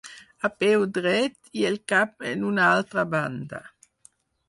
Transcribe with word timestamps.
A 0.47 0.49
peu 0.63 0.85
dret 0.99 1.51
i 1.61 1.67
el 1.71 1.79
cap 1.95 2.27
en 2.33 2.49
una 2.51 2.67
altra 2.73 3.09
banda. 3.15 3.65